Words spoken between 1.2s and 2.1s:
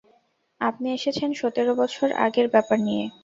সতের বছর